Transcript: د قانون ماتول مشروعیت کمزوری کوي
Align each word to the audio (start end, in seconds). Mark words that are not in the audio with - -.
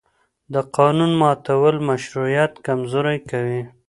د 0.53 0.55
قانون 0.77 1.11
ماتول 1.21 1.75
مشروعیت 1.89 2.51
کمزوری 2.65 3.19
کوي 3.29 3.61